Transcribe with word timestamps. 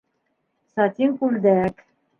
Сатин 0.75 1.15
күлдәк 1.21 1.89